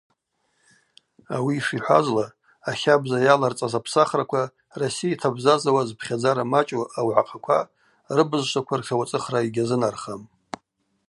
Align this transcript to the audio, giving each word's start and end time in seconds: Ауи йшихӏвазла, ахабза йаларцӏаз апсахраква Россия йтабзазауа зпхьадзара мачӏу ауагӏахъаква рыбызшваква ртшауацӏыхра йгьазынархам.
Ауи 1.35 1.55
йшихӏвазла, 1.59 2.25
ахабза 2.69 3.17
йаларцӏаз 3.27 3.73
апсахраква 3.79 4.43
Россия 4.81 5.13
йтабзазауа 5.13 5.81
зпхьадзара 5.89 6.43
мачӏу 6.51 6.83
ауагӏахъаква 6.99 7.59
рыбызшваква 8.15 8.75
ртшауацӏыхра 8.79 9.39
йгьазынархам. 9.47 10.21